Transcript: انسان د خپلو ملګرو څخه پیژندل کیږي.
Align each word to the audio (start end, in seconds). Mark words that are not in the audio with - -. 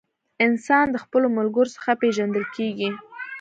انسان 0.45 0.85
د 0.91 0.97
خپلو 1.03 1.27
ملګرو 1.37 1.73
څخه 1.75 1.91
پیژندل 2.01 2.45
کیږي. 2.55 2.89